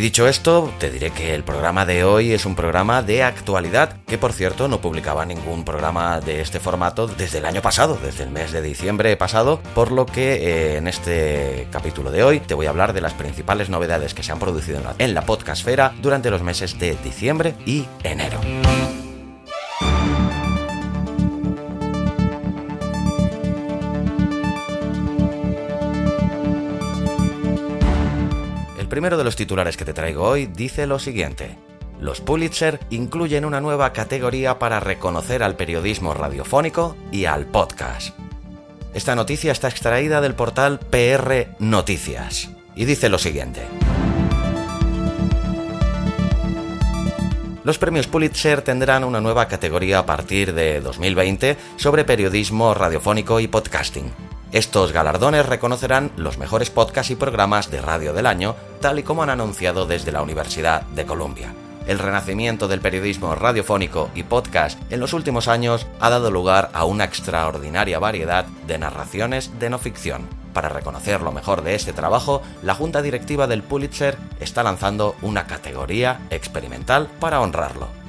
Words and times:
Y 0.00 0.02
dicho 0.02 0.26
esto, 0.26 0.72
te 0.78 0.88
diré 0.88 1.10
que 1.10 1.34
el 1.34 1.44
programa 1.44 1.84
de 1.84 2.04
hoy 2.04 2.32
es 2.32 2.46
un 2.46 2.54
programa 2.54 3.02
de 3.02 3.22
actualidad, 3.22 3.98
que 4.06 4.16
por 4.16 4.32
cierto 4.32 4.66
no 4.66 4.80
publicaba 4.80 5.26
ningún 5.26 5.62
programa 5.62 6.22
de 6.22 6.40
este 6.40 6.58
formato 6.58 7.06
desde 7.06 7.36
el 7.36 7.44
año 7.44 7.60
pasado, 7.60 7.98
desde 8.02 8.24
el 8.24 8.30
mes 8.30 8.50
de 8.50 8.62
diciembre 8.62 9.14
pasado, 9.18 9.60
por 9.74 9.92
lo 9.92 10.06
que 10.06 10.36
eh, 10.36 10.76
en 10.78 10.88
este 10.88 11.68
capítulo 11.70 12.10
de 12.10 12.24
hoy 12.24 12.40
te 12.40 12.54
voy 12.54 12.64
a 12.64 12.70
hablar 12.70 12.94
de 12.94 13.02
las 13.02 13.12
principales 13.12 13.68
novedades 13.68 14.14
que 14.14 14.22
se 14.22 14.32
han 14.32 14.38
producido 14.38 14.78
en 14.78 14.84
la, 14.84 14.94
en 14.96 15.12
la 15.12 15.26
podcastfera 15.26 15.92
durante 16.00 16.30
los 16.30 16.42
meses 16.42 16.78
de 16.78 16.96
diciembre 17.04 17.54
y 17.66 17.84
enero. 18.02 18.40
Primero 28.90 29.16
de 29.16 29.24
los 29.24 29.36
titulares 29.36 29.78
que 29.78 29.86
te 29.86 29.94
traigo 29.94 30.24
hoy 30.24 30.44
dice 30.44 30.86
lo 30.86 30.98
siguiente. 30.98 31.56
Los 31.98 32.20
Pulitzer 32.20 32.80
incluyen 32.90 33.46
una 33.46 33.60
nueva 33.60 33.94
categoría 33.94 34.58
para 34.58 34.80
reconocer 34.80 35.42
al 35.42 35.56
periodismo 35.56 36.12
radiofónico 36.12 36.96
y 37.10 37.24
al 37.24 37.46
podcast. 37.46 38.18
Esta 38.92 39.14
noticia 39.14 39.52
está 39.52 39.68
extraída 39.68 40.20
del 40.20 40.34
portal 40.34 40.80
PR 40.80 41.54
Noticias 41.58 42.50
y 42.74 42.84
dice 42.84 43.08
lo 43.08 43.18
siguiente. 43.18 43.62
Los 47.62 47.78
premios 47.78 48.06
Pulitzer 48.08 48.62
tendrán 48.62 49.04
una 49.04 49.20
nueva 49.20 49.46
categoría 49.46 50.00
a 50.00 50.06
partir 50.06 50.52
de 50.52 50.80
2020 50.80 51.56
sobre 51.76 52.04
periodismo 52.04 52.74
radiofónico 52.74 53.38
y 53.38 53.46
podcasting 53.46 54.10
estos 54.52 54.90
galardones 54.90 55.46
reconocerán 55.46 56.10
los 56.16 56.36
mejores 56.38 56.70
podcasts 56.70 57.12
y 57.12 57.16
programas 57.16 57.70
de 57.70 57.80
radio 57.80 58.12
del 58.12 58.26
año, 58.26 58.56
tal 58.80 58.98
y 58.98 59.02
como 59.02 59.22
han 59.22 59.30
anunciado 59.30 59.86
desde 59.86 60.12
la 60.12 60.22
Universidad 60.22 60.82
de 60.82 61.06
Columbia. 61.06 61.54
El 61.86 61.98
renacimiento 61.98 62.68
del 62.68 62.80
periodismo 62.80 63.34
radiofónico 63.34 64.10
y 64.14 64.22
podcast 64.22 64.80
en 64.92 65.00
los 65.00 65.12
últimos 65.12 65.48
años 65.48 65.86
ha 65.98 66.10
dado 66.10 66.30
lugar 66.30 66.70
a 66.72 66.84
una 66.84 67.04
extraordinaria 67.04 67.98
variedad 67.98 68.46
de 68.66 68.78
narraciones 68.78 69.58
de 69.58 69.70
no 69.70 69.78
ficción. 69.78 70.28
Para 70.52 70.68
reconocer 70.68 71.20
lo 71.20 71.32
mejor 71.32 71.62
de 71.62 71.74
este 71.74 71.92
trabajo, 71.92 72.42
la 72.62 72.74
Junta 72.74 73.02
Directiva 73.02 73.46
del 73.46 73.62
Pulitzer 73.62 74.16
está 74.40 74.62
lanzando 74.62 75.14
una 75.22 75.46
categoría 75.46 76.20
experimental 76.30 77.08
para 77.20 77.40
honrarlo. 77.40 77.99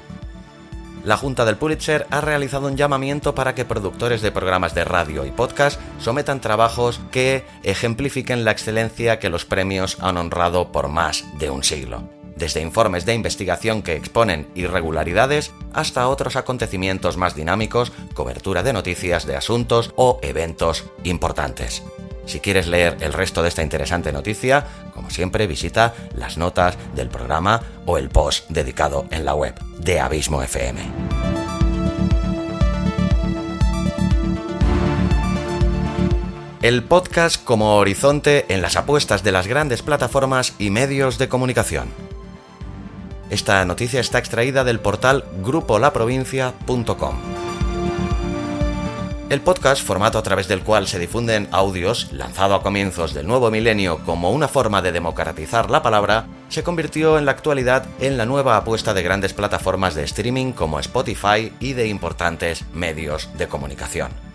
La 1.03 1.17
Junta 1.17 1.45
del 1.45 1.57
Pulitzer 1.57 2.05
ha 2.11 2.21
realizado 2.21 2.67
un 2.67 2.77
llamamiento 2.77 3.33
para 3.33 3.55
que 3.55 3.65
productores 3.65 4.21
de 4.21 4.31
programas 4.31 4.75
de 4.75 4.83
radio 4.83 5.25
y 5.25 5.31
podcast 5.31 5.81
sometan 5.99 6.41
trabajos 6.41 7.01
que 7.11 7.43
ejemplifiquen 7.63 8.45
la 8.45 8.51
excelencia 8.51 9.17
que 9.17 9.29
los 9.29 9.45
premios 9.45 9.97
han 9.99 10.17
honrado 10.17 10.71
por 10.71 10.89
más 10.89 11.25
de 11.39 11.49
un 11.49 11.63
siglo. 11.63 12.03
Desde 12.35 12.61
informes 12.61 13.05
de 13.05 13.15
investigación 13.15 13.81
que 13.81 13.95
exponen 13.95 14.47
irregularidades 14.53 15.51
hasta 15.73 16.07
otros 16.07 16.35
acontecimientos 16.35 17.17
más 17.17 17.35
dinámicos, 17.35 17.91
cobertura 18.13 18.61
de 18.61 18.73
noticias 18.73 19.25
de 19.25 19.35
asuntos 19.35 19.93
o 19.95 20.19
eventos 20.21 20.85
importantes. 21.03 21.83
Si 22.25 22.39
quieres 22.39 22.67
leer 22.67 22.97
el 23.01 23.13
resto 23.13 23.41
de 23.41 23.49
esta 23.49 23.63
interesante 23.63 24.11
noticia, 24.11 24.65
como 24.93 25.09
siempre 25.09 25.47
visita 25.47 25.93
las 26.15 26.37
notas 26.37 26.77
del 26.95 27.09
programa 27.09 27.61
o 27.85 27.97
el 27.97 28.09
post 28.09 28.49
dedicado 28.49 29.05
en 29.11 29.25
la 29.25 29.35
web 29.35 29.55
de 29.79 29.99
Abismo 29.99 30.41
FM. 30.41 30.81
El 36.61 36.83
podcast 36.83 37.43
como 37.43 37.77
horizonte 37.77 38.45
en 38.49 38.61
las 38.61 38.75
apuestas 38.75 39.23
de 39.23 39.31
las 39.31 39.47
grandes 39.47 39.81
plataformas 39.81 40.53
y 40.59 40.69
medios 40.69 41.17
de 41.17 41.27
comunicación. 41.27 41.87
Esta 43.31 43.65
noticia 43.65 43.99
está 43.99 44.19
extraída 44.19 44.63
del 44.63 44.79
portal 44.79 45.25
grupolaprovincia.com. 45.41 47.40
El 49.31 49.39
podcast, 49.39 49.81
formato 49.81 50.17
a 50.17 50.23
través 50.23 50.49
del 50.49 50.61
cual 50.61 50.87
se 50.89 50.99
difunden 50.99 51.47
audios, 51.53 52.11
lanzado 52.11 52.53
a 52.53 52.61
comienzos 52.61 53.13
del 53.13 53.27
nuevo 53.27 53.49
milenio 53.49 53.99
como 54.03 54.29
una 54.29 54.49
forma 54.49 54.81
de 54.81 54.91
democratizar 54.91 55.71
la 55.71 55.81
palabra, 55.81 56.25
se 56.49 56.63
convirtió 56.63 57.17
en 57.17 57.23
la 57.23 57.31
actualidad 57.31 57.85
en 58.01 58.17
la 58.17 58.25
nueva 58.25 58.57
apuesta 58.57 58.93
de 58.93 59.03
grandes 59.03 59.33
plataformas 59.33 59.95
de 59.95 60.03
streaming 60.03 60.51
como 60.51 60.81
Spotify 60.81 61.53
y 61.61 61.71
de 61.71 61.87
importantes 61.87 62.65
medios 62.73 63.29
de 63.37 63.47
comunicación. 63.47 64.30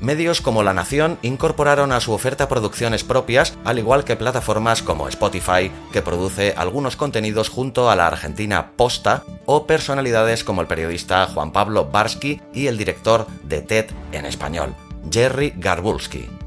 Medios 0.00 0.40
como 0.40 0.62
La 0.62 0.72
Nación 0.72 1.18
incorporaron 1.20 1.92
a 1.92 2.00
su 2.00 2.12
oferta 2.12 2.48
producciones 2.48 3.04
propias, 3.04 3.58
al 3.64 3.78
igual 3.78 4.04
que 4.04 4.16
plataformas 4.16 4.82
como 4.82 5.08
Spotify, 5.08 5.70
que 5.92 6.00
produce 6.00 6.54
algunos 6.56 6.96
contenidos 6.96 7.50
junto 7.50 7.90
a 7.90 7.96
la 7.96 8.06
argentina 8.06 8.72
Posta, 8.76 9.24
o 9.44 9.66
personalidades 9.66 10.42
como 10.42 10.62
el 10.62 10.66
periodista 10.66 11.26
Juan 11.26 11.52
Pablo 11.52 11.84
Barsky 11.84 12.40
y 12.54 12.68
el 12.68 12.78
director 12.78 13.26
de 13.42 13.60
TED 13.60 13.90
en 14.12 14.24
español, 14.24 14.74
Jerry 15.10 15.52
Garbulski. 15.56 16.39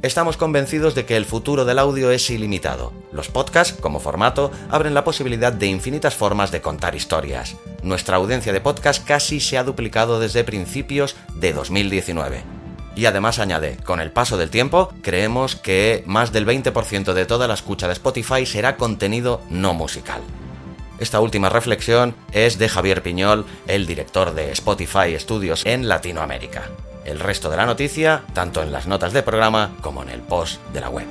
Estamos 0.00 0.36
convencidos 0.36 0.94
de 0.94 1.04
que 1.04 1.16
el 1.16 1.24
futuro 1.24 1.64
del 1.64 1.80
audio 1.80 2.12
es 2.12 2.30
ilimitado. 2.30 2.92
Los 3.10 3.26
podcasts, 3.26 3.76
como 3.80 3.98
formato, 3.98 4.52
abren 4.70 4.94
la 4.94 5.02
posibilidad 5.02 5.52
de 5.52 5.66
infinitas 5.66 6.14
formas 6.14 6.52
de 6.52 6.60
contar 6.60 6.94
historias. 6.94 7.56
Nuestra 7.82 8.16
audiencia 8.16 8.52
de 8.52 8.60
podcast 8.60 9.04
casi 9.04 9.40
se 9.40 9.58
ha 9.58 9.64
duplicado 9.64 10.20
desde 10.20 10.44
principios 10.44 11.16
de 11.34 11.52
2019. 11.52 12.44
Y 12.94 13.06
además 13.06 13.40
añade, 13.40 13.76
con 13.78 14.00
el 14.00 14.12
paso 14.12 14.36
del 14.36 14.50
tiempo, 14.50 14.92
creemos 15.02 15.56
que 15.56 16.04
más 16.06 16.30
del 16.30 16.46
20% 16.46 17.12
de 17.12 17.26
toda 17.26 17.48
la 17.48 17.54
escucha 17.54 17.88
de 17.88 17.94
Spotify 17.94 18.46
será 18.46 18.76
contenido 18.76 19.40
no 19.50 19.74
musical. 19.74 20.20
Esta 21.00 21.18
última 21.18 21.48
reflexión 21.48 22.14
es 22.30 22.56
de 22.58 22.68
Javier 22.68 23.02
Piñol, 23.02 23.46
el 23.66 23.86
director 23.86 24.32
de 24.32 24.52
Spotify 24.52 25.18
Studios 25.18 25.66
en 25.66 25.88
Latinoamérica. 25.88 26.70
El 27.08 27.20
resto 27.20 27.48
de 27.48 27.56
la 27.56 27.64
noticia, 27.64 28.22
tanto 28.34 28.62
en 28.62 28.70
las 28.70 28.86
notas 28.86 29.14
de 29.14 29.22
programa 29.22 29.74
como 29.80 30.02
en 30.02 30.10
el 30.10 30.20
post 30.20 30.62
de 30.74 30.80
la 30.82 30.90
web. 30.90 31.06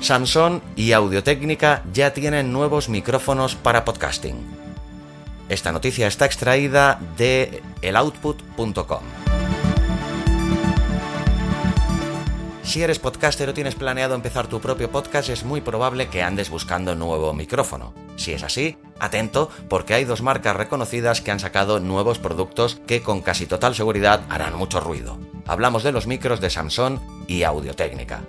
Samsung 0.00 0.60
y 0.76 0.92
Audiotécnica 0.92 1.82
ya 1.92 2.12
tienen 2.12 2.52
nuevos 2.52 2.88
micrófonos 2.88 3.56
para 3.56 3.84
podcasting. 3.84 4.36
Esta 5.48 5.72
noticia 5.72 6.06
está 6.06 6.24
extraída 6.24 7.00
de 7.16 7.64
eloutput.com. 7.82 9.25
Si 12.66 12.82
eres 12.82 12.98
podcaster 12.98 13.48
o 13.48 13.54
tienes 13.54 13.76
planeado 13.76 14.16
empezar 14.16 14.48
tu 14.48 14.60
propio 14.60 14.90
podcast, 14.90 15.28
es 15.28 15.44
muy 15.44 15.60
probable 15.60 16.08
que 16.08 16.24
andes 16.24 16.50
buscando 16.50 16.96
nuevo 16.96 17.32
micrófono. 17.32 17.94
Si 18.16 18.32
es 18.32 18.42
así, 18.42 18.76
atento 18.98 19.50
porque 19.68 19.94
hay 19.94 20.04
dos 20.04 20.20
marcas 20.20 20.56
reconocidas 20.56 21.20
que 21.20 21.30
han 21.30 21.38
sacado 21.38 21.78
nuevos 21.78 22.18
productos 22.18 22.80
que 22.88 23.02
con 23.02 23.22
casi 23.22 23.46
total 23.46 23.76
seguridad 23.76 24.22
harán 24.28 24.56
mucho 24.56 24.80
ruido. 24.80 25.16
Hablamos 25.46 25.84
de 25.84 25.92
los 25.92 26.08
micros 26.08 26.40
de 26.40 26.50
Samsung 26.50 26.98
y 27.28 27.44
Audio-Técnica. 27.44 28.22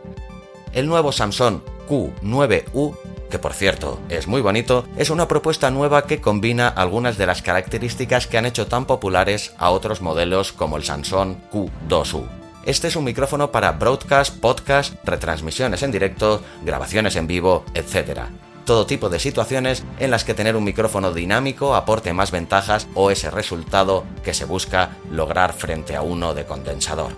El 0.72 0.86
nuevo 0.86 1.12
Samsung 1.12 1.62
Q9U 1.90 2.96
que 3.32 3.40
por 3.40 3.54
cierto 3.54 4.00
es 4.08 4.28
muy 4.28 4.42
bonito, 4.42 4.86
es 4.98 5.10
una 5.10 5.28
propuesta 5.28 5.72
nueva 5.72 6.06
que 6.06 6.22
combina 6.22 6.68
algunas 6.68 7.18
de 7.18 7.26
las 7.26 7.42
características 7.42 8.28
que 8.28 8.38
han 8.38 8.46
hecho 8.46 8.68
tan 8.68 8.86
populares 8.86 9.54
a 9.58 9.72
otros 9.72 10.02
modelos 10.02 10.54
como 10.54 10.78
el 10.78 10.84
Samsung 10.84 11.36
Q2U. 11.52 12.37
Este 12.68 12.90
es 12.90 12.98
un 12.98 13.06
micrófono 13.06 13.50
para 13.50 13.72
broadcast, 13.72 14.42
podcast, 14.42 14.94
retransmisiones 15.06 15.84
en 15.84 15.92
directo, 15.94 16.42
grabaciones 16.66 17.16
en 17.16 17.26
vivo, 17.26 17.64
etc. 17.74 18.24
Todo 18.66 18.86
tipo 18.86 19.08
de 19.08 19.20
situaciones 19.20 19.86
en 20.00 20.12
las 20.12 20.26
que 20.26 20.34
tener 20.34 20.58
un 20.58 20.66
micrófono 20.66 21.14
dinámico 21.14 21.76
aporte 21.76 22.12
más 22.12 22.32
ventajas 22.32 22.90
o 22.94 23.10
ese 23.10 23.32
resultado 23.32 24.04
que 24.22 24.34
se 24.34 24.44
busca 24.44 24.98
lograr 25.10 25.54
frente 25.54 25.96
a 25.96 26.02
uno 26.02 26.34
de 26.34 26.44
condensador. 26.44 27.14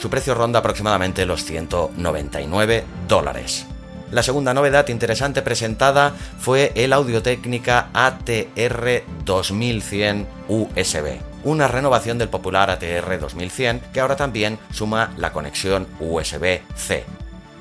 Su 0.00 0.10
precio 0.10 0.34
ronda 0.34 0.58
aproximadamente 0.58 1.24
los 1.24 1.44
199 1.44 2.84
dólares. 3.06 3.66
La 4.10 4.24
segunda 4.24 4.52
novedad 4.52 4.88
interesante 4.88 5.42
presentada 5.42 6.12
fue 6.40 6.72
el 6.74 6.92
Audio 6.92 7.22
Técnica 7.22 7.90
ATR 7.92 9.04
2100 9.24 10.26
USB, 10.48 11.29
una 11.44 11.68
renovación 11.68 12.18
del 12.18 12.28
popular 12.28 12.70
ATR 12.70 13.18
2100 13.18 13.80
que 13.92 14.00
ahora 14.00 14.16
también 14.16 14.58
suma 14.72 15.12
la 15.16 15.32
conexión 15.32 15.86
USB-C. 16.00 17.04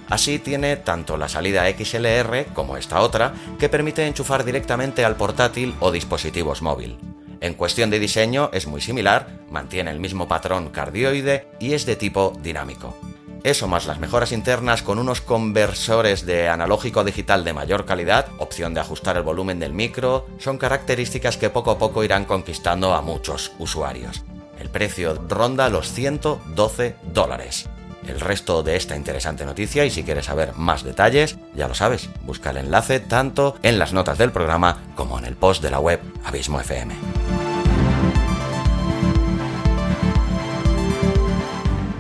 Así 0.10 0.40
tiene 0.40 0.76
tanto 0.76 1.18
la 1.18 1.30
salida 1.30 1.70
XLR 1.70 2.46
como 2.54 2.78
esta 2.78 3.02
otra 3.02 3.34
que 3.60 3.70
permite 3.70 4.08
enchufar 4.08 4.44
directamente 4.44 5.06
al 5.06 5.16
portátil 5.16 5.76
o 5.80 5.92
dispositivos 5.92 6.62
móvil. 6.62 6.98
En 7.42 7.54
cuestión 7.54 7.90
de 7.90 8.00
diseño 8.00 8.50
es 8.52 8.68
muy 8.68 8.82
similar, 8.82 9.28
mantiene 9.50 9.92
el 9.92 10.00
mismo 10.00 10.28
patrón 10.28 10.70
cardioide 10.70 11.48
y 11.60 11.74
es 11.74 11.86
de 11.86 11.96
tipo 11.96 12.34
dinámico. 12.42 12.98
Eso 13.44 13.68
más 13.68 13.86
las 13.86 14.00
mejoras 14.00 14.34
internas 14.34 14.84
con 14.84 15.00
unos 15.00 15.22
conversores 15.22 16.26
de 16.26 16.50
analógico 16.50 17.00
a 17.00 17.04
digital 17.06 17.44
de 17.46 17.54
mayor 17.54 17.86
calidad, 17.86 18.28
opción 18.38 18.74
de 18.74 18.82
ajustar 18.82 19.16
el 19.16 19.24
volumen 19.24 19.60
del 19.60 19.74
micro, 19.74 20.28
son 20.40 20.58
características 20.58 21.38
que 21.38 21.50
poco 21.50 21.72
a 21.72 21.78
poco 21.78 22.04
irán 22.04 22.26
conquistando 22.26 22.94
a 22.94 23.02
muchos 23.02 23.54
usuarios. 23.58 24.24
El 24.60 24.70
precio 24.70 25.14
ronda 25.30 25.70
los 25.70 25.92
112 25.94 26.98
dólares. 27.14 27.70
El 28.06 28.20
resto 28.20 28.62
de 28.62 28.76
esta 28.76 28.98
interesante 28.98 29.46
noticia 29.46 29.86
y 29.86 29.90
si 29.90 30.04
quieres 30.04 30.26
saber 30.26 30.54
más 30.56 30.84
detalles, 30.84 31.38
ya 31.56 31.68
lo 31.68 31.76
sabes, 31.76 32.10
busca 32.24 32.50
el 32.50 32.58
enlace 32.58 33.00
tanto 33.00 33.56
en 33.62 33.80
las 33.80 33.94
notas 33.94 34.18
del 34.18 34.32
programa 34.32 34.84
como 34.96 35.18
en 35.18 35.26
el 35.26 35.36
post 35.36 35.62
de 35.62 35.72
la 35.72 35.80
web 35.80 36.02
Abismo 36.26 36.60
FM. 36.60 37.49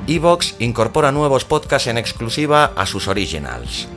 Evox 0.09 0.55
incorpora 0.57 1.11
nuevos 1.11 1.45
podcasts 1.45 1.87
en 1.87 1.99
exclusiva 1.99 2.73
a 2.75 2.87
sus 2.87 3.07
originals. 3.07 3.87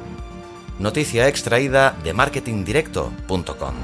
Noticia 0.78 1.26
extraída 1.26 1.96
de 2.04 2.12
marketingdirecto.com. 2.12 3.74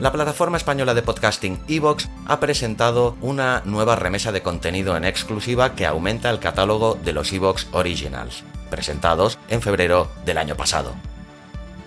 La 0.00 0.12
plataforma 0.12 0.56
española 0.56 0.94
de 0.94 1.02
podcasting 1.02 1.58
Evox 1.66 2.08
ha 2.26 2.38
presentado 2.38 3.16
una 3.20 3.62
nueva 3.64 3.96
remesa 3.96 4.30
de 4.30 4.40
contenido 4.40 4.96
en 4.96 5.04
exclusiva 5.04 5.74
que 5.74 5.84
aumenta 5.84 6.30
el 6.30 6.38
catálogo 6.38 6.96
de 7.02 7.12
los 7.12 7.32
Evox 7.32 7.66
Originals, 7.72 8.44
presentados 8.70 9.36
en 9.48 9.62
febrero 9.62 10.06
del 10.24 10.38
año 10.38 10.54
pasado. 10.54 10.94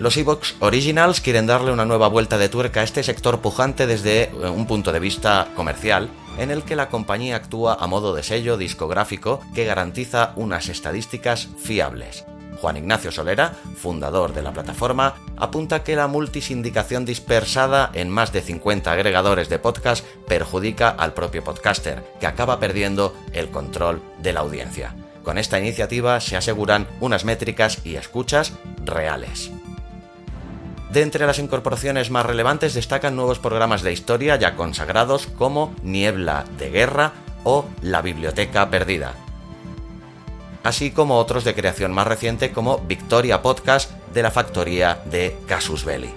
Los 0.02 0.18
Evox 0.18 0.56
Originals 0.62 1.22
quieren 1.22 1.46
darle 1.46 1.72
una 1.72 1.86
nueva 1.86 2.08
vuelta 2.08 2.40
de 2.40 2.50
tuerca 2.50 2.80
a 2.80 2.84
este 2.84 3.04
sector 3.04 3.40
pujante 3.40 3.86
desde 3.86 4.24
eh, 4.24 4.30
un 4.50 4.66
punto 4.66 4.92
de 4.92 5.00
vista 5.00 5.50
comercial 5.56 6.10
en 6.40 6.50
el 6.50 6.64
que 6.64 6.76
la 6.76 6.90
compañía 6.90 7.36
actúa 7.36 7.78
a 7.80 7.86
modo 7.86 8.16
de 8.16 8.24
sello 8.24 8.58
discográfico 8.58 9.42
que 9.54 9.64
garantiza 9.64 10.34
unas 10.38 10.70
estadísticas 10.70 11.50
fiables. 11.60 12.26
Juan 12.60 12.78
Ignacio 12.78 13.12
Solera, 13.12 13.54
fundador 13.76 14.34
de 14.34 14.42
la 14.42 14.54
plataforma, 14.54 15.18
apunta 15.38 15.84
que 15.84 15.96
la 15.96 16.08
multisindicación 16.08 17.06
dispersada 17.06 17.92
en 17.94 18.10
más 18.10 18.34
de 18.34 18.42
50 18.42 18.92
agregadores 18.92 19.50
de 19.50 19.60
podcast 19.60 20.04
perjudica 20.28 20.90
al 20.90 21.14
propio 21.14 21.44
podcaster, 21.44 22.04
que 22.20 22.26
acaba 22.26 22.60
perdiendo 22.60 23.16
el 23.34 23.52
control 23.52 24.02
de 24.18 24.34
la 24.34 24.40
audiencia. 24.40 24.96
Con 25.22 25.38
esta 25.38 25.60
iniciativa 25.60 26.20
se 26.22 26.38
aseguran 26.38 26.88
unas 27.02 27.24
métricas 27.24 27.86
y 27.86 27.98
escuchas 27.98 28.54
reales. 28.84 29.52
De 30.92 31.02
entre 31.02 31.26
las 31.26 31.40
incorporaciones 31.40 32.12
más 32.12 32.26
relevantes 32.26 32.74
destacan 32.74 33.16
nuevos 33.16 33.40
programas 33.40 33.82
de 33.82 33.94
historia 33.94 34.36
ya 34.36 34.56
consagrados 34.56 35.26
como 35.26 35.74
Niebla 35.84 36.44
de 36.58 36.70
Guerra 36.70 37.14
o 37.46 37.66
La 37.82 38.02
Biblioteca 38.02 38.70
Perdida, 38.70 39.14
así 40.64 40.92
como 40.92 41.18
otros 41.18 41.46
de 41.46 41.56
creación 41.56 41.94
más 41.94 42.08
reciente 42.08 42.52
como 42.52 42.80
Victoria 42.80 43.42
Podcast 43.42 43.92
de 44.14 44.22
la 44.22 44.32
factoría 44.32 45.00
de 45.06 45.38
Casus 45.48 45.86
Belli. 45.86 46.10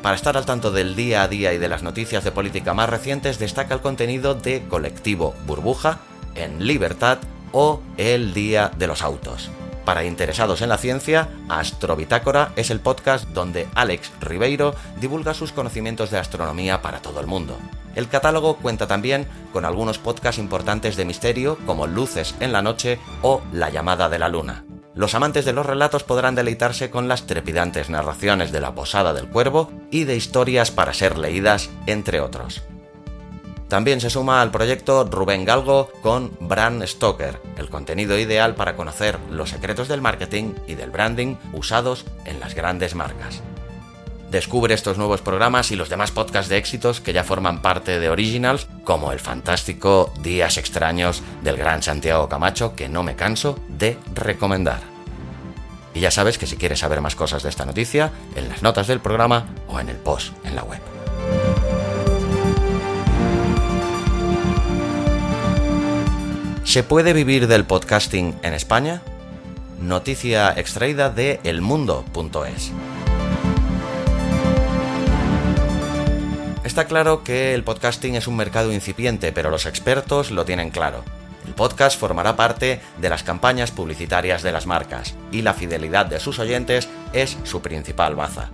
Para 0.00 0.14
estar 0.14 0.36
al 0.36 0.46
tanto 0.46 0.70
del 0.70 0.94
día 0.94 1.24
a 1.24 1.28
día 1.28 1.52
y 1.52 1.58
de 1.58 1.68
las 1.68 1.82
noticias 1.82 2.22
de 2.22 2.30
política 2.30 2.72
más 2.72 2.88
recientes 2.88 3.40
destaca 3.40 3.74
el 3.74 3.80
contenido 3.80 4.34
de 4.34 4.62
Colectivo 4.68 5.34
Burbuja 5.44 5.98
en 6.36 6.64
Libertad 6.64 7.18
o 7.50 7.80
El 7.96 8.32
Día 8.32 8.70
de 8.76 8.86
los 8.86 9.02
Autos. 9.02 9.50
Para 9.86 10.04
interesados 10.04 10.62
en 10.62 10.68
la 10.68 10.78
ciencia, 10.78 11.28
Astrobitácora 11.48 12.50
es 12.56 12.70
el 12.70 12.80
podcast 12.80 13.28
donde 13.28 13.68
Alex 13.76 14.10
Ribeiro 14.20 14.74
divulga 15.00 15.32
sus 15.32 15.52
conocimientos 15.52 16.10
de 16.10 16.18
astronomía 16.18 16.82
para 16.82 17.00
todo 17.00 17.20
el 17.20 17.28
mundo. 17.28 17.56
El 17.94 18.08
catálogo 18.08 18.56
cuenta 18.56 18.88
también 18.88 19.28
con 19.52 19.64
algunos 19.64 20.00
podcasts 20.00 20.40
importantes 20.40 20.96
de 20.96 21.04
misterio 21.04 21.56
como 21.66 21.86
Luces 21.86 22.34
en 22.40 22.52
la 22.52 22.62
Noche 22.62 22.98
o 23.22 23.42
La 23.52 23.70
llamada 23.70 24.08
de 24.08 24.18
la 24.18 24.28
Luna. 24.28 24.64
Los 24.92 25.14
amantes 25.14 25.44
de 25.44 25.52
los 25.52 25.64
relatos 25.64 26.02
podrán 26.02 26.34
deleitarse 26.34 26.90
con 26.90 27.06
las 27.06 27.28
trepidantes 27.28 27.88
narraciones 27.88 28.50
de 28.50 28.60
la 28.60 28.74
Posada 28.74 29.14
del 29.14 29.28
Cuervo 29.28 29.70
y 29.92 30.02
de 30.02 30.16
historias 30.16 30.72
para 30.72 30.94
ser 30.94 31.16
leídas, 31.16 31.70
entre 31.86 32.20
otros. 32.20 32.64
También 33.68 34.00
se 34.00 34.10
suma 34.10 34.42
al 34.42 34.52
proyecto 34.52 35.04
Rubén 35.04 35.44
Galgo 35.44 35.90
con 36.00 36.30
Brand 36.40 36.84
Stoker, 36.86 37.40
el 37.58 37.68
contenido 37.68 38.16
ideal 38.16 38.54
para 38.54 38.76
conocer 38.76 39.18
los 39.30 39.50
secretos 39.50 39.88
del 39.88 40.00
marketing 40.00 40.54
y 40.68 40.74
del 40.74 40.90
branding 40.90 41.36
usados 41.52 42.04
en 42.24 42.38
las 42.38 42.54
grandes 42.54 42.94
marcas. 42.94 43.42
Descubre 44.30 44.74
estos 44.74 44.98
nuevos 44.98 45.20
programas 45.20 45.70
y 45.70 45.76
los 45.76 45.88
demás 45.88 46.10
podcasts 46.10 46.48
de 46.48 46.58
éxitos 46.58 47.00
que 47.00 47.12
ya 47.12 47.24
forman 47.24 47.62
parte 47.62 47.98
de 47.98 48.08
Originals, 48.08 48.66
como 48.84 49.12
el 49.12 49.20
fantástico 49.20 50.12
Días 50.20 50.58
extraños 50.58 51.22
del 51.42 51.56
gran 51.56 51.82
Santiago 51.82 52.28
Camacho, 52.28 52.74
que 52.74 52.88
no 52.88 53.02
me 53.02 53.16
canso 53.16 53.58
de 53.68 53.98
recomendar. 54.14 54.80
Y 55.94 56.00
ya 56.00 56.10
sabes 56.10 56.38
que 56.38 56.46
si 56.46 56.56
quieres 56.56 56.80
saber 56.80 57.00
más 57.00 57.16
cosas 57.16 57.42
de 57.42 57.48
esta 57.48 57.64
noticia, 57.64 58.12
en 58.34 58.48
las 58.48 58.62
notas 58.62 58.86
del 58.86 59.00
programa 59.00 59.46
o 59.68 59.80
en 59.80 59.88
el 59.88 59.96
post 59.96 60.32
en 60.44 60.54
la 60.54 60.62
web. 60.62 60.95
¿Se 66.66 66.82
puede 66.82 67.12
vivir 67.12 67.46
del 67.46 67.64
podcasting 67.64 68.34
en 68.42 68.52
España? 68.52 69.00
Noticia 69.80 70.52
extraída 70.56 71.10
de 71.10 71.38
elmundo.es. 71.44 72.72
Está 76.64 76.86
claro 76.86 77.22
que 77.22 77.54
el 77.54 77.62
podcasting 77.62 78.16
es 78.16 78.26
un 78.26 78.34
mercado 78.34 78.72
incipiente, 78.72 79.30
pero 79.30 79.48
los 79.48 79.64
expertos 79.64 80.32
lo 80.32 80.44
tienen 80.44 80.70
claro. 80.70 81.04
El 81.46 81.54
podcast 81.54 82.00
formará 82.00 82.34
parte 82.34 82.80
de 83.00 83.08
las 83.10 83.22
campañas 83.22 83.70
publicitarias 83.70 84.42
de 84.42 84.50
las 84.50 84.66
marcas 84.66 85.14
y 85.30 85.42
la 85.42 85.54
fidelidad 85.54 86.06
de 86.06 86.18
sus 86.18 86.40
oyentes 86.40 86.88
es 87.12 87.38
su 87.44 87.62
principal 87.62 88.16
baza. 88.16 88.50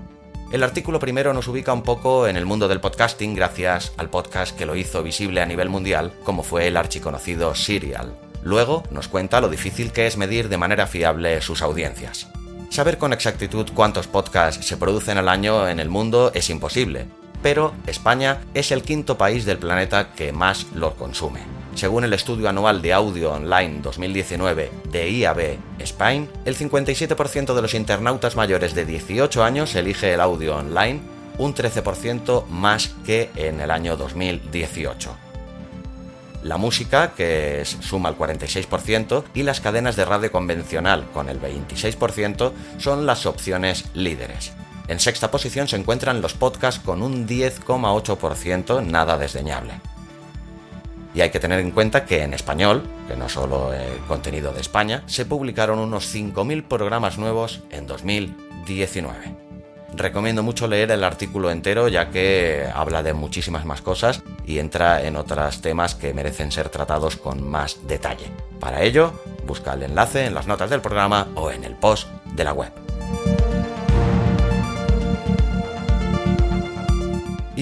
El 0.52 0.62
artículo 0.62 1.00
primero 1.00 1.32
nos 1.32 1.48
ubica 1.48 1.72
un 1.72 1.82
poco 1.82 2.28
en 2.28 2.36
el 2.36 2.44
mundo 2.44 2.68
del 2.68 2.78
podcasting 2.78 3.34
gracias 3.34 3.94
al 3.96 4.10
podcast 4.10 4.54
que 4.54 4.66
lo 4.66 4.76
hizo 4.76 5.02
visible 5.02 5.40
a 5.40 5.46
nivel 5.46 5.70
mundial, 5.70 6.12
como 6.24 6.42
fue 6.42 6.66
el 6.66 6.76
archiconocido 6.76 7.54
Serial. 7.54 8.14
Luego 8.42 8.82
nos 8.90 9.08
cuenta 9.08 9.40
lo 9.40 9.48
difícil 9.48 9.92
que 9.92 10.06
es 10.06 10.18
medir 10.18 10.50
de 10.50 10.58
manera 10.58 10.86
fiable 10.86 11.40
sus 11.40 11.62
audiencias. 11.62 12.28
Saber 12.68 12.98
con 12.98 13.14
exactitud 13.14 13.66
cuántos 13.74 14.08
podcasts 14.08 14.66
se 14.66 14.76
producen 14.76 15.16
al 15.16 15.30
año 15.30 15.66
en 15.70 15.80
el 15.80 15.88
mundo 15.88 16.32
es 16.34 16.50
imposible, 16.50 17.06
pero 17.42 17.72
España 17.86 18.42
es 18.52 18.72
el 18.72 18.82
quinto 18.82 19.16
país 19.16 19.46
del 19.46 19.56
planeta 19.56 20.12
que 20.12 20.32
más 20.32 20.66
lo 20.74 20.96
consume. 20.96 21.61
Según 21.74 22.04
el 22.04 22.12
estudio 22.12 22.48
anual 22.48 22.82
de 22.82 22.92
audio 22.92 23.32
online 23.32 23.80
2019 23.82 24.70
de 24.90 25.10
IAB 25.10 25.58
Spain, 25.78 26.28
el 26.44 26.56
57% 26.56 27.54
de 27.54 27.62
los 27.62 27.74
internautas 27.74 28.36
mayores 28.36 28.74
de 28.74 28.84
18 28.84 29.42
años 29.42 29.74
elige 29.74 30.12
el 30.12 30.20
audio 30.20 30.56
online, 30.56 31.00
un 31.38 31.54
13% 31.54 32.46
más 32.48 32.94
que 33.06 33.30
en 33.36 33.60
el 33.60 33.70
año 33.70 33.96
2018. 33.96 35.16
La 36.44 36.56
música, 36.56 37.12
que 37.16 37.64
suma 37.64 38.08
el 38.08 38.16
46%, 38.16 39.24
y 39.32 39.44
las 39.44 39.60
cadenas 39.60 39.96
de 39.96 40.04
radio 40.04 40.30
convencional, 40.30 41.08
con 41.12 41.28
el 41.28 41.40
26%, 41.40 42.52
son 42.78 43.06
las 43.06 43.26
opciones 43.26 43.84
líderes. 43.94 44.52
En 44.88 44.98
sexta 44.98 45.30
posición 45.30 45.68
se 45.68 45.76
encuentran 45.76 46.20
los 46.20 46.34
podcasts 46.34 46.82
con 46.84 47.02
un 47.02 47.28
10,8%, 47.28 48.84
nada 48.84 49.16
desdeñable. 49.16 49.91
Y 51.14 51.20
hay 51.20 51.30
que 51.30 51.40
tener 51.40 51.60
en 51.60 51.70
cuenta 51.72 52.04
que 52.04 52.22
en 52.22 52.34
español, 52.34 52.82
que 53.06 53.16
no 53.16 53.28
solo 53.28 53.72
el 53.74 53.98
contenido 54.08 54.52
de 54.52 54.60
España, 54.60 55.02
se 55.06 55.26
publicaron 55.26 55.78
unos 55.78 56.14
5.000 56.14 56.64
programas 56.64 57.18
nuevos 57.18 57.60
en 57.70 57.86
2019. 57.86 59.36
Recomiendo 59.94 60.42
mucho 60.42 60.68
leer 60.68 60.90
el 60.90 61.04
artículo 61.04 61.50
entero 61.50 61.88
ya 61.88 62.10
que 62.10 62.66
habla 62.74 63.02
de 63.02 63.12
muchísimas 63.12 63.66
más 63.66 63.82
cosas 63.82 64.22
y 64.46 64.58
entra 64.58 65.02
en 65.02 65.16
otros 65.16 65.60
temas 65.60 65.94
que 65.94 66.14
merecen 66.14 66.50
ser 66.50 66.70
tratados 66.70 67.16
con 67.16 67.46
más 67.46 67.86
detalle. 67.86 68.26
Para 68.58 68.82
ello, 68.82 69.12
busca 69.46 69.74
el 69.74 69.82
enlace 69.82 70.24
en 70.24 70.34
las 70.34 70.46
notas 70.46 70.70
del 70.70 70.80
programa 70.80 71.28
o 71.34 71.50
en 71.50 71.64
el 71.64 71.74
post 71.74 72.08
de 72.34 72.44
la 72.44 72.54
web. 72.54 72.72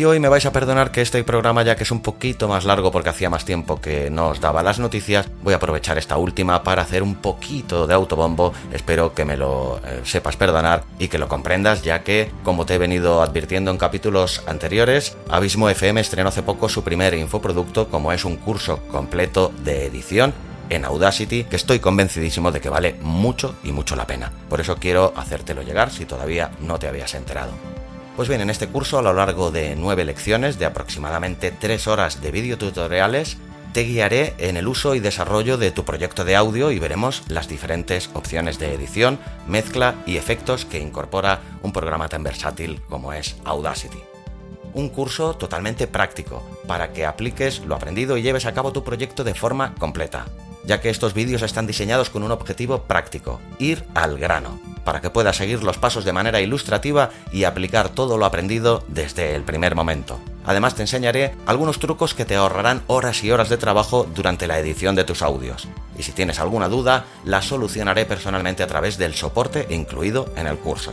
Hoy 0.05 0.19
me 0.19 0.29
vais 0.29 0.47
a 0.47 0.53
perdonar 0.53 0.93
que 0.93 1.03
este 1.03 1.23
programa, 1.25 1.63
ya 1.63 1.77
que 1.77 1.83
es 1.83 1.91
un 1.91 2.01
poquito 2.01 2.49
más 2.49 2.65
largo 2.65 2.91
porque 2.91 3.11
hacía 3.11 3.29
más 3.29 3.45
tiempo 3.45 3.81
que 3.81 4.09
no 4.09 4.29
os 4.29 4.41
daba 4.41 4.63
las 4.63 4.79
noticias, 4.79 5.29
voy 5.43 5.53
a 5.53 5.57
aprovechar 5.57 5.99
esta 5.99 6.17
última 6.17 6.63
para 6.63 6.83
hacer 6.83 7.03
un 7.03 7.17
poquito 7.17 7.87
de 7.87 7.93
autobombo. 7.93 8.55
Espero 8.73 9.15
que 9.15 9.27
me 9.27 9.37
lo 9.37 9.79
eh, 9.85 10.01
sepas 10.05 10.37
perdonar 10.37 10.85
y 10.99 11.09
que 11.09 11.19
lo 11.19 11.29
comprendas, 11.29 11.83
ya 11.83 12.03
que, 12.03 12.31
como 12.45 12.65
te 12.65 12.77
he 12.77 12.79
venido 12.79 13.21
advirtiendo 13.21 13.71
en 13.71 13.77
capítulos 13.77 14.43
anteriores, 14.47 15.17
Abismo 15.29 15.69
FM 15.69 16.01
estrenó 16.01 16.31
hace 16.31 16.43
poco 16.43 16.69
su 16.69 16.83
primer 16.83 17.13
infoproducto, 17.15 17.89
como 17.89 18.13
es 18.13 18.25
un 18.25 18.37
curso 18.37 18.79
completo 18.91 19.53
de 19.65 19.85
edición 19.85 20.33
en 20.71 20.87
Audacity 20.87 21.45
que 21.45 21.57
estoy 21.57 21.79
convencidísimo 21.79 22.53
de 22.53 22.61
que 22.61 22.71
vale 22.71 22.97
mucho 23.03 23.57
y 23.63 23.73
mucho 23.73 23.97
la 23.97 24.07
pena. 24.07 24.33
Por 24.49 24.61
eso 24.61 24.77
quiero 24.77 25.13
hacértelo 25.17 25.63
llegar 25.63 25.91
si 25.91 26.07
todavía 26.07 26.53
no 26.61 26.79
te 26.79 26.89
habías 26.89 27.15
enterado. 27.15 27.53
Pues 28.21 28.29
bien, 28.29 28.43
en 28.43 28.51
este 28.51 28.69
curso 28.69 28.99
a 28.99 29.03
lo 29.03 29.15
largo 29.15 29.51
de 29.51 29.75
nueve 29.77 30.05
lecciones 30.05 30.59
de 30.59 30.67
aproximadamente 30.67 31.53
tres 31.53 31.87
horas 31.87 32.21
de 32.21 32.31
videotutoriales, 32.31 33.39
te 33.73 33.85
guiaré 33.85 34.35
en 34.37 34.59
el 34.59 34.69
uso 34.69 34.95
y 34.95 35.01
desarrollo 35.01 35.57
de 35.57 35.71
tu 35.71 35.87
proyecto 35.87 36.27
de 36.27 36.37
audio 36.37 36.71
y 36.71 36.79
veremos 36.79 37.23
las 37.29 37.49
diferentes 37.49 38.11
opciones 38.13 38.59
de 38.59 38.75
edición, 38.75 39.19
mezcla 39.47 39.95
y 40.05 40.19
efectos 40.19 40.67
que 40.67 40.81
incorpora 40.81 41.41
un 41.63 41.73
programa 41.73 42.11
tan 42.11 42.23
versátil 42.23 42.83
como 42.91 43.15
es 43.15 43.37
Audacity. 43.47 44.03
Un 44.75 44.91
curso 44.91 45.37
totalmente 45.37 45.87
práctico 45.87 46.47
para 46.67 46.93
que 46.93 47.07
apliques 47.07 47.61
lo 47.61 47.75
aprendido 47.75 48.19
y 48.19 48.23
lleves 48.23 48.45
a 48.45 48.53
cabo 48.53 48.71
tu 48.71 48.85
proyecto 48.85 49.25
de 49.25 49.33
forma 49.33 49.75
completa 49.77 50.27
ya 50.71 50.81
que 50.81 50.89
estos 50.89 51.15
vídeos 51.15 51.43
están 51.43 51.67
diseñados 51.67 52.11
con 52.11 52.23
un 52.23 52.31
objetivo 52.31 52.85
práctico, 52.85 53.41
ir 53.59 53.85
al 53.93 54.19
grano, 54.19 54.61
para 54.85 55.01
que 55.01 55.11
puedas 55.11 55.37
seguir 55.37 55.65
los 55.65 55.79
pasos 55.79 56.05
de 56.05 56.13
manera 56.13 56.41
ilustrativa 56.41 57.11
y 57.33 57.43
aplicar 57.43 57.89
todo 57.89 58.17
lo 58.17 58.25
aprendido 58.25 58.85
desde 58.87 59.35
el 59.35 59.43
primer 59.43 59.75
momento. 59.75 60.21
Además 60.47 60.77
te 60.77 60.83
enseñaré 60.83 61.35
algunos 61.45 61.81
trucos 61.81 62.15
que 62.15 62.25
te 62.25 62.37
ahorrarán 62.37 62.85
horas 62.87 63.25
y 63.25 63.33
horas 63.33 63.49
de 63.49 63.57
trabajo 63.57 64.07
durante 64.15 64.47
la 64.47 64.61
edición 64.61 64.95
de 64.95 65.03
tus 65.03 65.23
audios. 65.23 65.67
Y 65.99 66.05
si 66.05 66.13
tienes 66.13 66.39
alguna 66.39 66.69
duda, 66.69 67.05
la 67.25 67.43
solucionaré 67.43 68.05
personalmente 68.05 68.63
a 68.63 68.69
través 68.69 68.97
del 68.97 69.17
soporte 69.17 69.67
incluido 69.71 70.33
en 70.37 70.47
el 70.47 70.57
curso. 70.57 70.93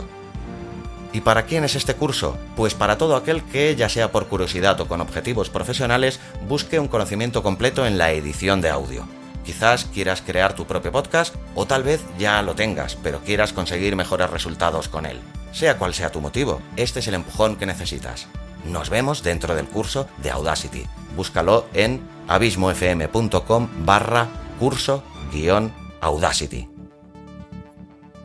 ¿Y 1.12 1.20
para 1.20 1.44
quién 1.44 1.62
es 1.62 1.76
este 1.76 1.94
curso? 1.94 2.36
Pues 2.56 2.74
para 2.74 2.98
todo 2.98 3.14
aquel 3.14 3.44
que, 3.44 3.76
ya 3.76 3.88
sea 3.88 4.10
por 4.10 4.26
curiosidad 4.26 4.80
o 4.80 4.88
con 4.88 5.00
objetivos 5.00 5.50
profesionales, 5.50 6.18
busque 6.48 6.80
un 6.80 6.88
conocimiento 6.88 7.44
completo 7.44 7.86
en 7.86 7.96
la 7.96 8.10
edición 8.10 8.60
de 8.60 8.70
audio. 8.70 9.06
Quizás 9.44 9.86
quieras 9.86 10.22
crear 10.22 10.54
tu 10.54 10.66
propio 10.66 10.92
podcast 10.92 11.34
o 11.54 11.66
tal 11.66 11.82
vez 11.82 12.04
ya 12.18 12.42
lo 12.42 12.54
tengas, 12.54 12.96
pero 12.96 13.20
quieras 13.20 13.52
conseguir 13.52 13.96
mejores 13.96 14.30
resultados 14.30 14.88
con 14.88 15.06
él. 15.06 15.18
Sea 15.52 15.78
cual 15.78 15.94
sea 15.94 16.12
tu 16.12 16.20
motivo, 16.20 16.60
este 16.76 17.00
es 17.00 17.08
el 17.08 17.14
empujón 17.14 17.56
que 17.56 17.66
necesitas. 17.66 18.26
Nos 18.64 18.90
vemos 18.90 19.22
dentro 19.22 19.54
del 19.54 19.66
curso 19.66 20.08
de 20.22 20.30
Audacity. 20.30 20.84
Búscalo 21.16 21.66
en 21.72 22.00
abismofm.com 22.28 23.68
barra 23.84 24.28
curso 24.58 25.02
guion 25.32 25.72
Audacity. 26.00 26.77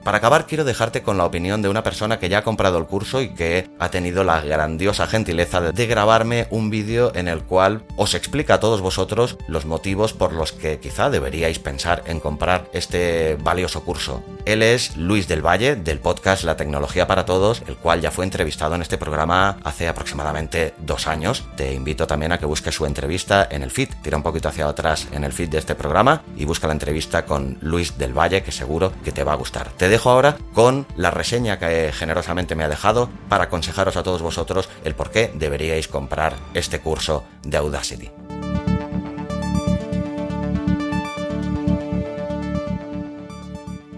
Para 0.03 0.17
acabar, 0.17 0.47
quiero 0.47 0.65
dejarte 0.65 1.01
con 1.01 1.17
la 1.17 1.25
opinión 1.25 1.61
de 1.61 1.69
una 1.69 1.81
persona 1.81 2.19
que 2.19 2.27
ya 2.27 2.39
ha 2.39 2.43
comprado 2.43 2.77
el 2.77 2.87
curso 2.87 3.21
y 3.21 3.29
que 3.29 3.69
ha 3.79 3.89
tenido 3.89 4.25
la 4.25 4.41
grandiosa 4.41 5.07
gentileza 5.07 5.61
de 5.61 5.87
grabarme 5.87 6.47
un 6.49 6.69
vídeo 6.69 7.13
en 7.15 7.29
el 7.29 7.43
cual 7.43 7.85
os 7.95 8.13
explica 8.13 8.55
a 8.55 8.59
todos 8.59 8.81
vosotros 8.81 9.37
los 9.47 9.65
motivos 9.65 10.11
por 10.11 10.33
los 10.33 10.51
que 10.51 10.79
quizá 10.79 11.09
deberíais 11.09 11.59
pensar 11.59 12.03
en 12.05 12.19
comprar 12.19 12.65
este 12.73 13.37
valioso 13.41 13.85
curso. 13.85 14.21
Él 14.43 14.61
es 14.61 14.97
Luis 14.97 15.29
del 15.29 15.45
Valle, 15.45 15.77
del 15.77 15.99
podcast 15.99 16.43
La 16.43 16.57
Tecnología 16.57 17.07
para 17.07 17.25
Todos, 17.25 17.63
el 17.67 17.77
cual 17.77 18.01
ya 18.01 18.11
fue 18.11 18.25
entrevistado 18.25 18.75
en 18.75 18.81
este 18.81 18.97
programa 18.97 19.57
hace 19.63 19.87
aproximadamente 19.87 20.73
dos 20.79 21.07
años. 21.07 21.45
Te 21.55 21.73
invito 21.73 22.07
también 22.07 22.33
a 22.33 22.39
que 22.39 22.45
busques 22.45 22.75
su 22.75 22.85
entrevista 22.85 23.47
en 23.49 23.63
el 23.63 23.71
feed. 23.71 23.89
Tira 24.01 24.17
un 24.17 24.23
poquito 24.23 24.49
hacia 24.49 24.67
atrás 24.67 25.07
en 25.13 25.23
el 25.23 25.31
feed 25.31 25.47
de 25.47 25.59
este 25.59 25.75
programa 25.75 26.23
y 26.35 26.43
busca 26.43 26.67
la 26.67 26.73
entrevista 26.73 27.25
con 27.25 27.57
Luis 27.61 27.97
del 27.97 28.17
Valle, 28.17 28.43
que 28.43 28.51
seguro 28.51 28.91
que 29.05 29.13
te 29.13 29.23
va 29.23 29.31
a 29.31 29.37
gustar 29.37 29.71
dejo 29.93 30.09
ahora 30.09 30.37
con 30.53 30.87
la 30.97 31.11
reseña 31.11 31.59
que 31.59 31.91
generosamente 31.93 32.55
me 32.55 32.63
ha 32.63 32.67
dejado 32.67 33.11
para 33.29 33.43
aconsejaros 33.43 33.95
a 33.95 34.01
todos 34.01 34.23
vosotros 34.23 34.67
el 34.83 34.95
por 34.95 35.11
qué 35.11 35.31
deberíais 35.35 35.87
comprar 35.87 36.33
este 36.55 36.79
curso 36.79 37.25
de 37.43 37.57
Audacity. 37.57 38.09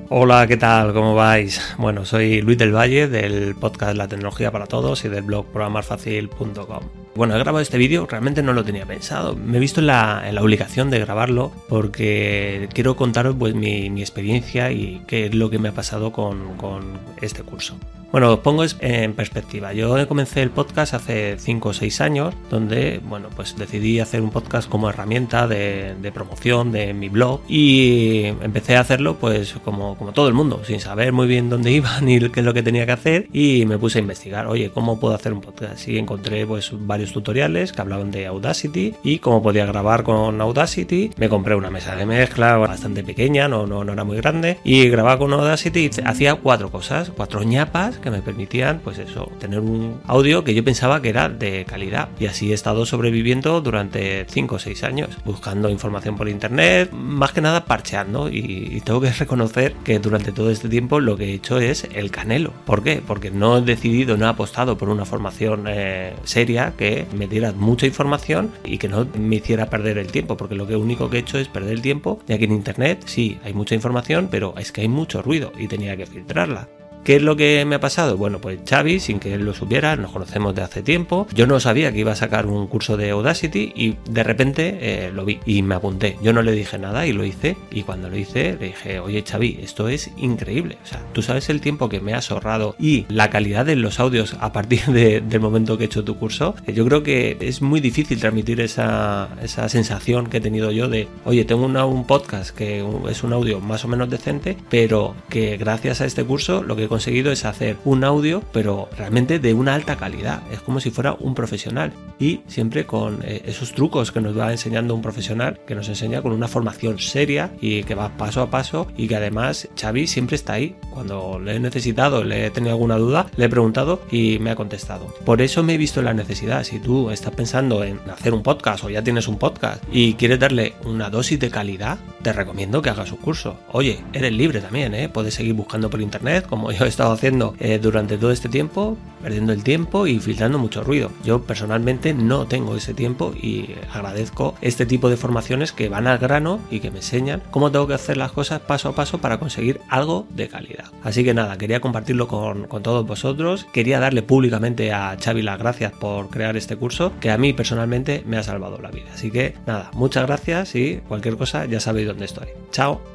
Hola, 0.10 0.46
¿qué 0.48 0.58
tal? 0.58 0.92
¿Cómo 0.92 1.16
vais? 1.16 1.62
Bueno, 1.78 2.04
soy 2.04 2.42
Luis 2.42 2.58
del 2.58 2.76
Valle 2.76 3.08
del 3.08 3.56
podcast 3.56 3.96
La 3.96 4.10
Tecnología 4.10 4.52
para 4.52 4.66
Todos 4.68 5.06
y 5.06 5.08
del 5.08 5.24
blog 5.24 5.46
programarfacil.com. 5.46 7.05
Bueno, 7.16 7.34
he 7.36 7.40
grabado 7.40 7.62
este 7.62 7.78
vídeo, 7.78 8.06
realmente 8.10 8.44
no 8.44 8.52
lo 8.52 8.66
tenía 8.66 8.86
pensado. 8.86 9.38
Me 9.38 9.56
he 9.56 9.60
visto 9.62 9.80
en 9.80 9.88
la, 9.88 10.30
obligación 10.42 10.90
de 10.90 11.00
grabarlo 11.00 11.54
porque 11.70 12.68
quiero 12.74 12.98
contaros 12.98 13.38
pues, 13.40 13.56
mi, 13.56 14.02
experiencia 14.02 14.72
y 14.74 15.02
qué 15.08 15.28
es 15.28 15.34
lo 15.34 15.50
que 15.50 15.58
me 15.58 15.70
ha 15.70 15.72
pasado 15.72 16.12
con, 16.12 16.58
con 16.58 17.00
este 17.22 17.42
curso. 17.42 17.78
Bueno, 18.12 18.34
os 18.34 18.40
pongo 18.40 18.64
en 18.80 19.14
perspectiva. 19.14 19.74
Yo 19.74 20.08
comencé 20.08 20.42
el 20.42 20.50
podcast 20.50 20.94
hace 20.94 21.38
5 21.38 21.70
o 21.70 21.74
6 21.74 22.02
años, 22.02 22.34
donde, 22.50 23.02
bueno, 23.04 23.30
pues 23.36 23.58
decidí 23.58 24.00
hacer 24.00 24.22
un 24.22 24.30
podcast 24.30 24.70
como 24.70 24.90
herramienta 24.90 25.48
de, 25.48 25.96
promoción 26.14 26.72
de 26.72 26.94
mi 26.94 27.10
blog 27.10 27.42
y 27.50 28.24
empecé 28.42 28.78
a 28.78 28.80
hacerlo 28.80 29.18
pues 29.18 29.56
como, 29.66 29.98
todo 30.14 30.30
el 30.30 30.34
mundo, 30.34 30.62
sin 30.64 30.80
saber 30.80 31.12
muy 31.12 31.28
bien 31.28 31.50
dónde 31.50 31.72
iba 31.74 32.00
ni 32.00 32.20
qué 32.30 32.40
es 32.40 32.46
lo 32.46 32.54
que 32.54 32.64
tenía 32.64 32.86
que 32.86 32.94
hacer 32.94 33.28
y 33.34 33.66
me 33.66 33.78
puse 33.78 34.00
a 34.00 34.02
investigar, 34.02 34.48
oye, 34.48 34.72
¿cómo 34.72 35.00
puedo 35.00 35.14
hacer 35.14 35.34
un 35.34 35.42
podcast? 35.42 35.86
Y 35.88 35.98
encontré 35.98 36.46
pues 36.46 36.72
varios 36.72 37.12
tutoriales 37.12 37.74
que 37.74 37.82
hablaban 37.82 38.12
de 38.12 38.28
Audacity 38.28 38.96
y 39.04 39.20
cómo 39.20 39.44
podía 39.44 39.66
grabar 39.66 40.04
con 40.04 40.40
Audacity. 40.40 41.12
Me 41.18 41.28
compré 41.28 41.56
una 41.56 41.70
mesa 41.70 41.96
de 41.96 42.06
mezcla 42.06 42.56
bastante 42.56 43.04
pequeña, 43.04 43.48
no, 43.50 43.68
no, 43.68 43.84
no 43.84 43.92
era 43.92 44.04
muy 44.06 44.18
grande, 44.18 44.58
y 44.64 44.88
grababa 44.88 45.18
con 45.18 45.34
Audacity 45.34 45.86
y 45.86 46.02
hacía 46.06 46.36
cuatro 46.36 46.72
cosas, 46.72 47.12
cuatro 47.14 47.44
ñapas 47.44 47.95
que 48.00 48.12
me 48.12 48.22
permitían, 48.22 48.80
pues 48.84 49.00
eso, 49.00 49.32
tener 49.40 49.60
un 49.60 50.02
audio 50.06 50.44
que 50.44 50.54
yo 50.54 50.64
pensaba 50.64 51.02
que 51.02 51.10
era 51.10 51.30
de 51.30 51.66
calidad. 51.66 52.10
Y 52.20 52.28
así 52.28 52.52
he 52.52 52.54
estado 52.54 52.86
sobreviviendo 52.86 53.62
durante 53.62 54.26
5 54.30 54.56
o 54.56 54.60
6 54.60 54.84
años, 54.84 55.10
buscando 55.26 55.70
información 55.70 56.16
por 56.16 56.30
internet, 56.30 56.92
más 56.92 57.32
que 57.32 57.42
nada 57.42 57.66
parcheando. 57.66 58.30
Y, 58.30 58.82
tengo 58.86 59.02
que 59.02 59.12
reconocer 59.20 59.74
que 59.84 60.00
durante 60.00 60.32
todo 60.32 60.52
este 60.52 60.70
tiempo 60.70 61.00
lo 61.00 61.18
que 61.18 61.26
he 61.26 61.34
hecho 61.34 61.60
es 61.60 61.88
el 61.94 62.12
canelo. 62.12 62.54
¿Por 62.66 62.84
qué? 62.84 63.02
Porque 63.06 63.32
no 63.32 63.58
he 63.58 63.62
decidido, 63.62 64.18
no 64.18 64.26
he 64.26 64.30
apostado 64.30 64.78
por 64.78 64.90
una 64.90 65.06
formación 65.06 65.66
eh, 65.68 66.14
seria 66.24 66.74
que 66.78 67.08
me 67.16 67.28
diera 67.28 67.52
mucha 67.54 67.88
información 67.88 68.52
y 68.64 68.78
que 68.78 68.88
no 68.88 69.08
me 69.18 69.38
hiciera 69.38 69.70
perder 69.70 69.98
el 69.98 70.12
tiempo, 70.12 70.38
porque 70.38 70.56
lo 70.56 70.68
que 70.68 70.76
único 70.76 71.10
que 71.10 71.18
he 71.18 71.20
hecho 71.22 71.40
es 71.40 71.48
perder 71.48 71.74
el 71.74 71.82
tiempo, 71.82 72.20
ya 72.28 72.38
que 72.38 72.46
en 72.46 72.52
internet 72.52 73.04
sí 73.06 73.40
hay 73.44 73.54
mucha 73.54 73.76
información, 73.76 74.28
pero 74.30 74.54
es 74.58 74.72
que 74.72 74.82
hay 74.82 74.88
mucho 74.88 75.22
ruido 75.22 75.52
y 75.58 75.68
tenía 75.68 75.98
que 75.98 76.06
filtrarla. 76.06 76.68
¿Qué 77.06 77.18
es 77.18 77.22
lo 77.22 77.36
que 77.36 77.64
me 77.66 77.76
ha 77.76 77.80
pasado? 77.80 78.18
Bueno, 78.18 78.42
pues 78.42 78.58
Xavi, 78.68 79.00
sin 79.00 79.20
que 79.20 79.36
él 79.36 79.46
lo 79.46 79.54
supiera, 79.54 79.96
nos 79.96 80.12
conocemos 80.12 80.56
de 80.56 80.64
hace 80.64 80.82
tiempo. 80.82 81.28
Yo 81.36 81.46
no 81.46 81.60
sabía 81.60 81.92
que 81.92 82.00
iba 82.00 82.14
a 82.14 82.16
sacar 82.16 82.48
un 82.48 82.66
curso 82.66 82.98
de 82.98 83.12
Audacity 83.12 83.74
y 83.76 83.96
de 84.10 84.24
repente 84.24 84.80
eh, 84.82 85.12
lo 85.14 85.24
vi 85.24 85.40
y 85.46 85.62
me 85.62 85.76
apunté. 85.76 86.18
Yo 86.24 86.34
no 86.34 86.42
le 86.42 86.52
dije 86.54 86.80
nada 86.80 87.06
y 87.06 87.14
lo 87.14 87.24
hice. 87.24 87.58
Y 87.70 87.84
cuando 87.84 88.10
lo 88.10 88.18
hice, 88.18 88.58
le 88.60 88.70
dije, 88.70 89.00
oye 89.00 89.24
Xavi, 89.24 89.60
esto 89.62 89.88
es 89.88 90.10
increíble. 90.18 90.80
O 90.84 90.88
sea, 90.88 91.06
tú 91.14 91.22
sabes 91.22 91.48
el 91.50 91.62
tiempo 91.62 91.90
que 91.90 92.00
me 92.00 92.16
has 92.16 92.32
ahorrado 92.32 92.76
y 92.80 93.06
la 93.08 93.30
calidad 93.30 93.68
de 93.68 93.76
los 93.76 94.00
audios 94.00 94.36
a 94.40 94.52
partir 94.52 94.88
del 94.88 95.40
momento 95.40 95.78
que 95.78 95.84
he 95.84 95.86
hecho 95.86 96.04
tu 96.04 96.18
curso. 96.18 96.56
Yo 96.66 96.86
creo 96.86 97.04
que 97.04 97.38
es 97.40 97.62
muy 97.62 97.82
difícil 97.82 98.20
transmitir 98.20 98.62
esa, 98.62 99.30
sensación 99.68 100.26
que 100.26 100.38
he 100.38 100.42
tenido 100.42 100.72
yo 100.72 100.90
de, 100.90 101.08
oye, 101.24 101.46
tengo 101.46 101.68
un 101.68 102.08
podcast 102.08 102.50
que 102.50 102.84
es 103.12 103.24
un 103.24 103.32
audio 103.32 103.60
más 103.60 103.86
o 103.86 103.88
menos 103.88 104.10
decente, 104.10 104.58
pero 104.72 105.14
que 105.30 105.58
gracias 105.58 106.02
a 106.02 106.06
este 106.06 106.24
curso 106.24 106.64
lo 106.64 106.76
que 106.76 106.86
he 106.86 106.95
conseguido 106.96 107.34
es 107.34 107.44
hacer 107.44 107.76
un 107.84 108.06
audio, 108.06 108.42
pero 108.54 108.88
realmente 108.98 109.38
de 109.38 109.54
una 109.54 109.76
alta 109.76 109.98
calidad. 109.98 110.42
Es 110.50 110.62
como 110.62 110.80
si 110.80 110.92
fuera 110.92 111.14
un 111.20 111.36
profesional. 111.36 111.92
Y 112.20 112.40
siempre 112.48 112.86
con 112.86 113.20
eh, 113.24 113.42
esos 113.46 113.74
trucos 113.74 114.14
que 114.14 114.22
nos 114.22 114.38
va 114.38 114.50
enseñando 114.54 114.96
un 114.96 115.02
profesional, 115.02 115.60
que 115.68 115.76
nos 115.76 115.90
enseña 115.90 116.22
con 116.22 116.32
una 116.32 116.48
formación 116.48 116.98
seria 117.00 117.52
y 117.60 117.84
que 117.84 117.96
va 117.96 118.16
paso 118.16 118.42
a 118.42 118.50
paso 118.50 118.88
y 118.96 119.10
que 119.10 119.18
además 119.18 119.68
Xavi 119.78 120.08
siempre 120.08 120.38
está 120.38 120.54
ahí. 120.54 120.78
Cuando 120.90 121.38
le 121.38 121.56
he 121.56 121.60
necesitado, 121.60 122.24
le 122.24 122.46
he 122.46 122.50
tenido 122.50 122.72
alguna 122.72 122.96
duda, 122.96 123.28
le 123.36 123.44
he 123.44 123.50
preguntado 123.50 124.02
y 124.10 124.40
me 124.40 124.52
ha 124.52 124.56
contestado. 124.56 125.14
Por 125.26 125.42
eso 125.42 125.62
me 125.62 125.74
he 125.74 125.78
visto 125.78 126.02
la 126.02 126.14
necesidad. 126.14 126.64
Si 126.64 126.80
tú 126.80 127.10
estás 127.10 127.36
pensando 127.36 127.84
en 127.84 128.00
hacer 128.10 128.34
un 128.34 128.42
podcast 128.42 128.86
o 128.86 128.90
ya 128.90 129.04
tienes 129.04 129.28
un 129.28 129.38
podcast 129.38 129.84
y 129.92 130.14
quieres 130.14 130.40
darle 130.40 130.76
una 130.86 131.10
dosis 131.10 131.42
de 131.42 131.50
calidad, 131.50 131.98
te 132.22 132.32
recomiendo 132.32 132.82
que 132.82 132.90
hagas 132.90 133.12
un 133.12 133.18
curso. 133.18 133.60
Oye, 133.74 134.00
eres 134.14 134.32
libre 134.32 134.62
también, 134.62 134.96
¿eh? 134.96 135.10
Puedes 135.10 135.34
seguir 135.34 135.56
buscando 135.56 135.90
por 135.90 136.02
internet, 136.02 136.46
como 136.48 136.72
yo 136.72 136.85
he 136.86 136.90
estado 136.90 137.12
haciendo 137.12 137.56
eh, 137.60 137.80
durante 137.80 138.18
todo 138.18 138.32
este 138.32 138.50
tiempo, 138.50 138.98
perdiendo 139.22 139.54
el 139.54 139.64
tiempo 139.64 140.08
y 140.08 140.20
filtrando 140.20 140.60
mucho 140.60 140.84
ruido. 140.84 141.12
Yo 141.24 141.42
personalmente 141.42 142.14
no 142.14 142.46
tengo 142.46 142.76
ese 142.76 142.94
tiempo 142.94 143.34
y 143.36 143.70
agradezco 143.92 144.56
este 144.62 144.86
tipo 144.86 145.10
de 145.10 145.18
formaciones 145.18 145.72
que 145.72 145.90
van 145.90 146.08
al 146.08 146.18
grano 146.18 146.60
y 146.70 146.80
que 146.80 146.92
me 146.92 146.98
enseñan 146.98 147.42
cómo 147.52 147.72
tengo 147.72 147.88
que 147.88 147.94
hacer 147.94 148.18
las 148.18 148.32
cosas 148.32 148.62
paso 148.62 148.90
a 148.90 148.96
paso 148.96 149.20
para 149.20 149.40
conseguir 149.40 149.82
algo 149.90 150.28
de 150.30 150.48
calidad. 150.48 150.86
Así 151.04 151.24
que 151.24 151.34
nada, 151.34 151.58
quería 151.58 151.80
compartirlo 151.80 152.28
con, 152.28 152.68
con 152.68 152.84
todos 152.84 153.06
vosotros. 153.06 153.66
Quería 153.74 154.00
darle 154.00 154.22
públicamente 154.22 154.92
a 154.94 155.18
Xavi 155.22 155.42
las 155.42 155.60
gracias 155.60 155.92
por 155.94 156.30
crear 156.30 156.58
este 156.58 156.76
curso 156.76 157.12
que 157.20 157.32
a 157.32 157.38
mí 157.38 157.54
personalmente 157.54 158.24
me 158.26 158.38
ha 158.38 158.44
salvado 158.44 158.80
la 158.80 158.92
vida. 158.92 159.08
Así 159.14 159.32
que 159.32 159.56
nada, 159.66 159.92
muchas 159.94 160.26
gracias 160.26 160.76
y 160.76 161.02
cualquier 161.08 161.38
cosa 161.38 161.66
ya 161.66 161.80
sabéis 161.80 162.08
dónde 162.08 162.26
estoy. 162.26 162.48
Chao. 162.72 163.15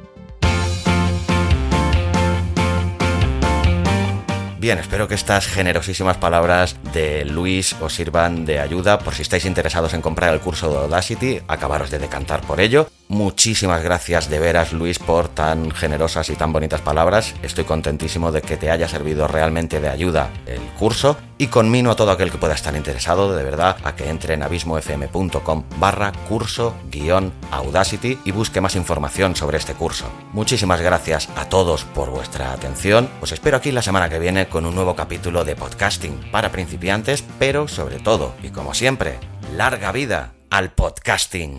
Bien, 4.61 4.77
espero 4.77 5.07
que 5.07 5.15
estas 5.15 5.47
generosísimas 5.47 6.17
palabras 6.17 6.75
de 6.93 7.25
Luis 7.25 7.75
os 7.81 7.95
sirvan 7.95 8.45
de 8.45 8.59
ayuda 8.59 8.99
por 8.99 9.15
si 9.15 9.23
estáis 9.23 9.45
interesados 9.45 9.95
en 9.95 10.03
comprar 10.03 10.35
el 10.35 10.39
curso 10.39 10.69
de 10.69 10.77
Audacity, 10.77 11.41
acabaros 11.47 11.89
de 11.89 11.97
decantar 11.97 12.41
por 12.41 12.61
ello. 12.61 12.87
Muchísimas 13.11 13.83
gracias 13.83 14.29
de 14.29 14.39
veras 14.39 14.71
Luis 14.71 14.97
por 14.97 15.27
tan 15.27 15.69
generosas 15.71 16.29
y 16.29 16.35
tan 16.37 16.53
bonitas 16.53 16.79
palabras. 16.79 17.35
Estoy 17.43 17.65
contentísimo 17.65 18.31
de 18.31 18.41
que 18.41 18.55
te 18.55 18.71
haya 18.71 18.87
servido 18.87 19.27
realmente 19.27 19.81
de 19.81 19.89
ayuda 19.89 20.29
el 20.45 20.61
curso 20.79 21.17
y 21.37 21.47
conmino 21.47 21.91
a 21.91 21.97
todo 21.97 22.11
aquel 22.11 22.31
que 22.31 22.37
pueda 22.37 22.53
estar 22.53 22.73
interesado 22.73 23.35
de 23.35 23.43
verdad 23.43 23.75
a 23.83 23.97
que 23.97 24.07
entre 24.07 24.35
en 24.35 24.43
abismofm.com 24.43 25.65
barra 25.77 26.13
curso 26.29 26.73
guion 26.89 27.33
Audacity 27.51 28.17
y 28.23 28.31
busque 28.31 28.61
más 28.61 28.77
información 28.77 29.35
sobre 29.35 29.57
este 29.57 29.73
curso. 29.73 30.05
Muchísimas 30.31 30.79
gracias 30.79 31.27
a 31.35 31.49
todos 31.49 31.83
por 31.83 32.11
vuestra 32.11 32.53
atención. 32.53 33.09
Os 33.19 33.33
espero 33.33 33.57
aquí 33.57 33.73
la 33.73 33.81
semana 33.81 34.07
que 34.07 34.19
viene 34.19 34.47
con 34.47 34.65
un 34.65 34.73
nuevo 34.73 34.95
capítulo 34.95 35.43
de 35.43 35.57
podcasting 35.57 36.31
para 36.31 36.53
principiantes, 36.53 37.25
pero 37.37 37.67
sobre 37.67 37.99
todo 37.99 38.35
y 38.41 38.51
como 38.51 38.73
siempre, 38.73 39.19
larga 39.53 39.91
vida 39.91 40.31
al 40.49 40.71
podcasting. 40.71 41.57